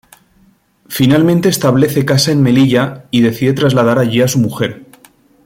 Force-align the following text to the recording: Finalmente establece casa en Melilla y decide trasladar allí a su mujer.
Finalmente 0.87 1.47
establece 1.47 2.05
casa 2.05 2.31
en 2.31 2.41
Melilla 2.41 3.05
y 3.11 3.21
decide 3.21 3.53
trasladar 3.53 3.99
allí 3.99 4.21
a 4.23 4.27
su 4.27 4.39
mujer. 4.39 4.87